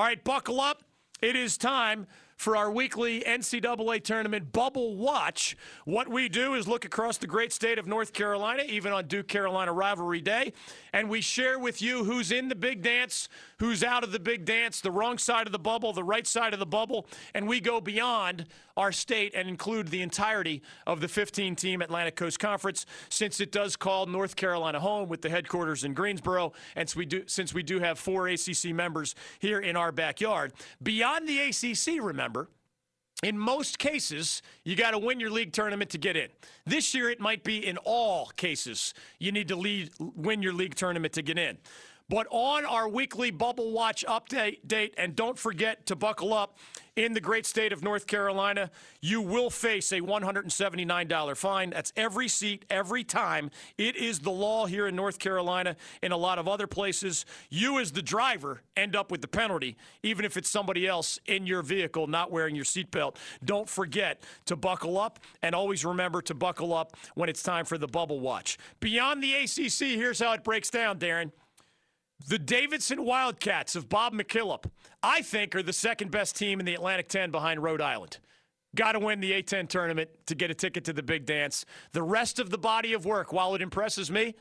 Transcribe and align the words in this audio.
All 0.00 0.06
right, 0.06 0.24
buckle 0.24 0.62
up. 0.62 0.82
It 1.20 1.36
is 1.36 1.58
time 1.58 2.06
for 2.40 2.56
our 2.56 2.70
weekly 2.70 3.20
NCAA 3.20 4.02
tournament 4.02 4.50
bubble 4.50 4.96
watch. 4.96 5.58
What 5.84 6.08
we 6.08 6.26
do 6.30 6.54
is 6.54 6.66
look 6.66 6.86
across 6.86 7.18
the 7.18 7.26
great 7.26 7.52
state 7.52 7.78
of 7.78 7.86
North 7.86 8.14
Carolina, 8.14 8.62
even 8.66 8.94
on 8.94 9.08
Duke 9.08 9.28
Carolina 9.28 9.74
rivalry 9.74 10.22
day, 10.22 10.54
and 10.94 11.10
we 11.10 11.20
share 11.20 11.58
with 11.58 11.82
you 11.82 12.04
who's 12.04 12.32
in 12.32 12.48
the 12.48 12.54
big 12.54 12.80
dance, 12.80 13.28
who's 13.58 13.84
out 13.84 14.04
of 14.04 14.12
the 14.12 14.18
big 14.18 14.46
dance, 14.46 14.80
the 14.80 14.90
wrong 14.90 15.18
side 15.18 15.44
of 15.44 15.52
the 15.52 15.58
bubble, 15.58 15.92
the 15.92 16.02
right 16.02 16.26
side 16.26 16.54
of 16.54 16.60
the 16.60 16.64
bubble, 16.64 17.06
and 17.34 17.46
we 17.46 17.60
go 17.60 17.78
beyond 17.78 18.46
our 18.80 18.90
state 18.90 19.34
and 19.34 19.46
include 19.46 19.88
the 19.88 20.00
entirety 20.00 20.62
of 20.86 21.02
the 21.02 21.08
15 21.08 21.54
team 21.56 21.82
Atlantic 21.82 22.16
Coast 22.16 22.38
Conference 22.38 22.86
since 23.10 23.38
it 23.38 23.52
does 23.52 23.76
call 23.76 24.06
North 24.06 24.36
Carolina 24.36 24.80
home 24.80 25.10
with 25.10 25.20
the 25.20 25.28
headquarters 25.28 25.84
in 25.84 25.92
Greensboro 25.92 26.54
and 26.74 26.88
since 26.88 26.96
we 26.96 27.04
do 27.04 27.22
since 27.26 27.52
we 27.52 27.62
do 27.62 27.78
have 27.78 27.98
four 27.98 28.28
ACC 28.28 28.72
members 28.72 29.14
here 29.38 29.60
in 29.60 29.76
our 29.76 29.92
backyard. 29.92 30.54
Beyond 30.82 31.28
the 31.28 31.38
ACC, 31.40 32.02
remember, 32.02 32.29
in 33.22 33.38
most 33.38 33.78
cases, 33.78 34.40
you 34.64 34.76
got 34.76 34.92
to 34.92 34.98
win 34.98 35.20
your 35.20 35.30
league 35.30 35.52
tournament 35.52 35.90
to 35.90 35.98
get 35.98 36.16
in. 36.16 36.28
This 36.64 36.94
year, 36.94 37.10
it 37.10 37.20
might 37.20 37.44
be 37.44 37.66
in 37.66 37.76
all 37.78 38.26
cases 38.36 38.94
you 39.18 39.30
need 39.30 39.48
to 39.48 39.56
lead, 39.56 39.90
win 39.98 40.42
your 40.42 40.54
league 40.54 40.74
tournament 40.74 41.12
to 41.14 41.22
get 41.22 41.38
in. 41.38 41.58
But 42.10 42.26
on 42.30 42.64
our 42.66 42.88
weekly 42.88 43.30
Bubble 43.30 43.70
Watch 43.70 44.04
update 44.08 44.66
date, 44.66 44.94
and 44.98 45.14
don't 45.14 45.38
forget 45.38 45.86
to 45.86 45.94
buckle 45.94 46.34
up 46.34 46.58
in 46.96 47.12
the 47.12 47.20
great 47.20 47.46
state 47.46 47.72
of 47.72 47.84
North 47.84 48.08
Carolina, 48.08 48.72
you 49.00 49.20
will 49.20 49.48
face 49.48 49.92
a 49.92 50.00
$179 50.00 51.36
fine. 51.36 51.70
That's 51.70 51.92
every 51.96 52.26
seat, 52.26 52.64
every 52.68 53.04
time. 53.04 53.52
It 53.78 53.94
is 53.94 54.18
the 54.18 54.32
law 54.32 54.66
here 54.66 54.88
in 54.88 54.96
North 54.96 55.20
Carolina. 55.20 55.76
In 56.02 56.10
a 56.10 56.16
lot 56.16 56.40
of 56.40 56.48
other 56.48 56.66
places, 56.66 57.26
you 57.48 57.78
as 57.78 57.92
the 57.92 58.02
driver 58.02 58.62
end 58.76 58.96
up 58.96 59.12
with 59.12 59.20
the 59.20 59.28
penalty, 59.28 59.76
even 60.02 60.24
if 60.24 60.36
it's 60.36 60.50
somebody 60.50 60.88
else 60.88 61.20
in 61.26 61.46
your 61.46 61.62
vehicle 61.62 62.08
not 62.08 62.32
wearing 62.32 62.56
your 62.56 62.64
seatbelt. 62.64 63.14
Don't 63.44 63.68
forget 63.68 64.20
to 64.46 64.56
buckle 64.56 64.98
up, 64.98 65.20
and 65.42 65.54
always 65.54 65.84
remember 65.84 66.20
to 66.22 66.34
buckle 66.34 66.74
up 66.74 66.96
when 67.14 67.28
it's 67.28 67.44
time 67.44 67.64
for 67.64 67.78
the 67.78 67.86
Bubble 67.86 68.18
Watch. 68.18 68.58
Beyond 68.80 69.22
the 69.22 69.32
ACC, 69.34 69.96
here's 69.96 70.18
how 70.18 70.32
it 70.32 70.42
breaks 70.42 70.70
down, 70.70 70.98
Darren. 70.98 71.30
The 72.28 72.38
Davidson 72.38 73.04
Wildcats 73.04 73.74
of 73.74 73.88
Bob 73.88 74.12
McKillop, 74.12 74.64
I 75.02 75.22
think, 75.22 75.54
are 75.54 75.62
the 75.62 75.72
second 75.72 76.10
best 76.10 76.36
team 76.36 76.60
in 76.60 76.66
the 76.66 76.74
Atlantic 76.74 77.08
10 77.08 77.30
behind 77.30 77.62
Rhode 77.62 77.80
Island. 77.80 78.18
Got 78.76 78.92
to 78.92 79.00
win 79.00 79.20
the 79.20 79.32
A10 79.32 79.68
tournament 79.68 80.10
to 80.26 80.34
get 80.34 80.50
a 80.50 80.54
ticket 80.54 80.84
to 80.84 80.92
the 80.92 81.02
big 81.02 81.26
dance. 81.26 81.64
The 81.92 82.02
rest 82.02 82.38
of 82.38 82.50
the 82.50 82.58
body 82.58 82.92
of 82.92 83.04
work, 83.04 83.32
while 83.32 83.54
it 83.54 83.62
impresses 83.62 84.10
me, 84.10 84.34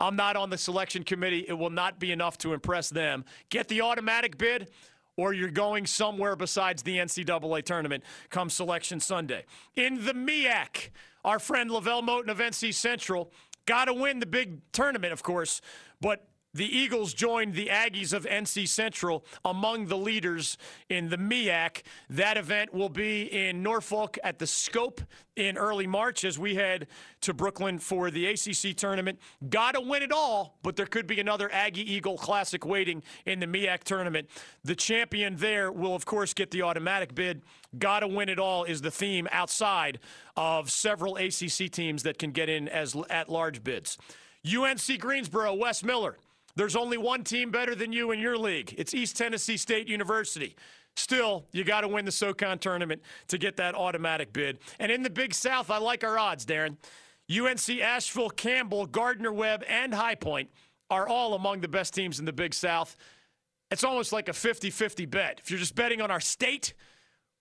I'm 0.00 0.16
not 0.16 0.36
on 0.36 0.48
the 0.48 0.56
selection 0.56 1.02
committee. 1.02 1.44
It 1.46 1.54
will 1.54 1.70
not 1.70 1.98
be 1.98 2.12
enough 2.12 2.38
to 2.38 2.54
impress 2.54 2.88
them. 2.88 3.24
Get 3.50 3.68
the 3.68 3.82
automatic 3.82 4.38
bid, 4.38 4.70
or 5.16 5.32
you're 5.34 5.50
going 5.50 5.86
somewhere 5.86 6.36
besides 6.36 6.82
the 6.82 6.98
NCAA 6.98 7.64
tournament 7.64 8.04
come 8.30 8.48
Selection 8.48 9.00
Sunday. 9.00 9.44
In 9.74 10.04
the 10.04 10.14
MEAC, 10.14 10.90
our 11.24 11.40
friend 11.40 11.70
LeVelle 11.70 12.02
Moton 12.02 12.28
of 12.28 12.38
NC 12.38 12.72
Central 12.72 13.32
got 13.66 13.86
to 13.86 13.92
win 13.92 14.20
the 14.20 14.26
big 14.26 14.60
tournament, 14.72 15.12
of 15.12 15.22
course, 15.22 15.60
but 16.00 16.24
the 16.58 16.76
Eagles 16.76 17.14
joined 17.14 17.54
the 17.54 17.68
Aggies 17.68 18.12
of 18.12 18.26
NC 18.26 18.66
Central 18.66 19.24
among 19.44 19.86
the 19.86 19.96
leaders 19.96 20.58
in 20.88 21.08
the 21.08 21.16
MEAC. 21.16 21.82
That 22.10 22.36
event 22.36 22.74
will 22.74 22.88
be 22.88 23.22
in 23.22 23.62
Norfolk 23.62 24.18
at 24.24 24.40
the 24.40 24.46
Scope 24.46 25.00
in 25.36 25.56
early 25.56 25.86
March 25.86 26.24
as 26.24 26.36
we 26.36 26.56
head 26.56 26.88
to 27.20 27.32
Brooklyn 27.32 27.78
for 27.78 28.10
the 28.10 28.26
ACC 28.26 28.76
tournament. 28.76 29.20
Got 29.48 29.76
to 29.76 29.80
win 29.80 30.02
it 30.02 30.10
all, 30.10 30.58
but 30.64 30.74
there 30.74 30.86
could 30.86 31.06
be 31.06 31.20
another 31.20 31.48
Aggie 31.52 31.94
Eagle 31.94 32.18
Classic 32.18 32.66
waiting 32.66 33.04
in 33.24 33.38
the 33.38 33.46
MEAC 33.46 33.84
tournament. 33.84 34.28
The 34.64 34.74
champion 34.74 35.36
there 35.36 35.70
will, 35.70 35.94
of 35.94 36.06
course, 36.06 36.34
get 36.34 36.50
the 36.50 36.62
automatic 36.62 37.14
bid. 37.14 37.42
Got 37.78 38.00
to 38.00 38.08
win 38.08 38.28
it 38.28 38.40
all 38.40 38.64
is 38.64 38.80
the 38.80 38.90
theme 38.90 39.28
outside 39.30 40.00
of 40.36 40.72
several 40.72 41.18
ACC 41.18 41.70
teams 41.70 42.02
that 42.02 42.18
can 42.18 42.32
get 42.32 42.48
in 42.48 42.66
as 42.66 42.96
at 43.08 43.28
large 43.28 43.62
bids. 43.62 43.96
UNC 44.44 44.98
Greensboro, 44.98 45.54
Wes 45.54 45.84
Miller. 45.84 46.16
There's 46.58 46.74
only 46.74 46.98
one 46.98 47.22
team 47.22 47.52
better 47.52 47.76
than 47.76 47.92
you 47.92 48.10
in 48.10 48.18
your 48.18 48.36
league. 48.36 48.74
It's 48.76 48.92
East 48.92 49.16
Tennessee 49.16 49.56
State 49.56 49.86
University. 49.86 50.56
Still, 50.96 51.46
you 51.52 51.62
got 51.62 51.82
to 51.82 51.88
win 51.88 52.04
the 52.04 52.10
SoCon 52.10 52.58
tournament 52.58 53.00
to 53.28 53.38
get 53.38 53.56
that 53.58 53.76
automatic 53.76 54.32
bid. 54.32 54.58
And 54.80 54.90
in 54.90 55.04
the 55.04 55.08
Big 55.08 55.34
South, 55.34 55.70
I 55.70 55.78
like 55.78 56.02
our 56.02 56.18
odds, 56.18 56.44
Darren. 56.44 56.76
UNC 57.30 57.80
Asheville, 57.80 58.30
Campbell, 58.30 58.86
Gardner 58.86 59.32
Webb, 59.32 59.62
and 59.68 59.94
High 59.94 60.16
Point 60.16 60.50
are 60.90 61.06
all 61.06 61.34
among 61.34 61.60
the 61.60 61.68
best 61.68 61.94
teams 61.94 62.18
in 62.18 62.24
the 62.24 62.32
Big 62.32 62.52
South. 62.52 62.96
It's 63.70 63.84
almost 63.84 64.12
like 64.12 64.28
a 64.28 64.32
50 64.32 64.70
50 64.70 65.06
bet. 65.06 65.38
If 65.40 65.52
you're 65.52 65.60
just 65.60 65.76
betting 65.76 66.00
on 66.00 66.10
our 66.10 66.18
state, 66.18 66.74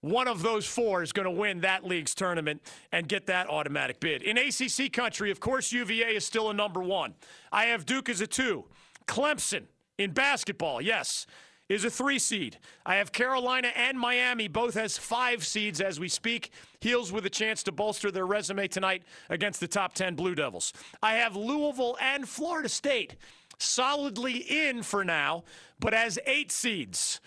one 0.01 0.27
of 0.27 0.43
those 0.43 0.67
four 0.67 1.01
is 1.01 1.11
going 1.11 1.25
to 1.25 1.31
win 1.31 1.61
that 1.61 1.83
league's 1.83 2.13
tournament 2.13 2.61
and 2.91 3.07
get 3.07 3.25
that 3.25 3.49
automatic 3.49 3.99
bid. 3.99 4.21
In 4.21 4.37
ACC 4.37 4.93
country, 4.93 5.31
of 5.31 5.39
course, 5.39 5.71
UVA 5.71 6.15
is 6.15 6.23
still 6.23 6.51
a 6.51 6.53
number 6.53 6.83
one. 6.83 7.15
I 7.51 7.65
have 7.65 7.87
Duke 7.87 8.09
as 8.09 8.21
a 8.21 8.27
two. 8.27 8.65
Clemson 9.07 9.63
in 9.97 10.11
basketball, 10.11 10.81
yes, 10.81 11.25
is 11.69 11.83
a 11.83 11.89
three 11.89 12.19
seed. 12.19 12.57
I 12.85 12.95
have 12.95 13.11
Carolina 13.11 13.69
and 13.75 13.99
Miami 13.99 14.47
both 14.47 14.77
as 14.77 14.97
five 14.97 15.45
seeds 15.45 15.81
as 15.81 15.99
we 15.99 16.07
speak. 16.07 16.51
Heels 16.79 17.11
with 17.11 17.25
a 17.25 17.29
chance 17.29 17.63
to 17.63 17.71
bolster 17.71 18.11
their 18.11 18.25
resume 18.25 18.67
tonight 18.67 19.03
against 19.29 19.59
the 19.59 19.67
top 19.67 19.93
10 19.93 20.15
Blue 20.15 20.35
Devils. 20.35 20.71
I 21.01 21.15
have 21.15 21.35
Louisville 21.35 21.97
and 22.01 22.27
Florida 22.27 22.69
State 22.69 23.15
solidly 23.57 24.37
in 24.37 24.83
for 24.83 25.03
now, 25.03 25.43
but 25.79 25.93
as 25.93 26.19
eight 26.25 26.51
seeds. 26.51 27.19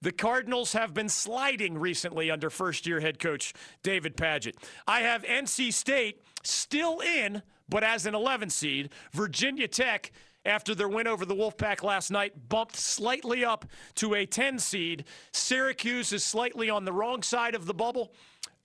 The 0.00 0.12
Cardinals 0.12 0.72
have 0.72 0.94
been 0.94 1.08
sliding 1.08 1.78
recently 1.78 2.28
under 2.28 2.50
first 2.50 2.86
year 2.88 2.98
head 2.98 3.20
coach 3.20 3.52
David 3.84 4.16
Padgett. 4.16 4.56
I 4.86 5.00
have 5.00 5.22
NC 5.22 5.72
State 5.72 6.20
still 6.42 7.00
in, 7.00 7.42
but 7.68 7.84
as 7.84 8.04
an 8.06 8.14
11 8.14 8.50
seed. 8.50 8.90
Virginia 9.12 9.68
Tech 9.68 10.10
after 10.44 10.74
their 10.74 10.88
win 10.88 11.06
over 11.06 11.24
the 11.24 11.34
Wolfpack 11.34 11.82
last 11.82 12.10
night, 12.10 12.48
bumped 12.48 12.76
slightly 12.76 13.44
up 13.44 13.64
to 13.96 14.14
a 14.14 14.26
10 14.26 14.58
seed. 14.58 15.04
Syracuse 15.32 16.12
is 16.12 16.24
slightly 16.24 16.68
on 16.70 16.84
the 16.84 16.92
wrong 16.92 17.22
side 17.22 17.54
of 17.54 17.66
the 17.66 17.74
bubble. 17.74 18.12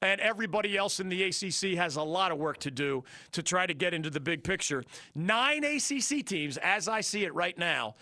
And 0.02 0.22
everybody 0.22 0.78
else 0.78 1.00
in 1.00 1.10
the 1.10 1.24
ACC 1.24 1.76
has 1.78 1.96
a 1.96 2.04
lot 2.04 2.32
of 2.32 2.38
work 2.38 2.60
to 2.60 2.72
do 2.72 3.04
to 3.32 3.42
try 3.42 3.66
to 3.66 3.74
get 3.74 3.96
into 3.96 4.12
the 4.12 4.20
big 4.20 4.44
picture. 4.44 4.84
Nine 5.16 5.64
ACC 5.64 6.24
teams, 6.24 6.58
as 6.58 6.88
I 6.88 7.02
see 7.02 7.24
it 7.24 7.34
right 7.34 7.58
now, 7.58 7.96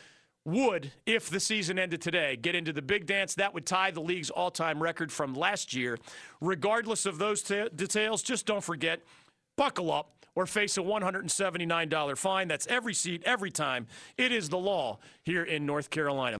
would, 0.43 0.91
if 1.05 1.29
the 1.29 1.39
season 1.39 1.79
ended 1.79 2.01
today, 2.01 2.35
get 2.35 2.53
into 2.53 2.73
the 2.73 2.81
big 2.81 3.05
dance. 3.05 3.33
That 3.35 3.53
would 3.53 3.65
tie 3.65 3.91
the 3.91 4.01
league's 4.01 4.29
all 4.29 4.51
time 4.51 4.83
record 4.83 5.11
from 5.11 5.33
last 5.33 5.73
year. 5.73 5.97
Regardless 6.41 7.05
of 7.05 7.17
those 7.17 7.41
t- 7.41 7.69
details, 7.75 8.21
just 8.21 8.45
don't 8.45 8.63
forget 8.63 9.01
buckle 9.57 9.91
up 9.91 10.14
or 10.35 10.45
face 10.45 10.77
a 10.77 10.81
$179 10.81 12.17
fine. 12.17 12.47
That's 12.47 12.67
every 12.67 12.93
seat, 12.93 13.23
every 13.25 13.51
time. 13.51 13.87
It 14.17 14.31
is 14.31 14.49
the 14.49 14.57
law 14.57 14.99
here 15.23 15.43
in 15.43 15.65
North 15.65 15.89
Carolina. 15.89 16.33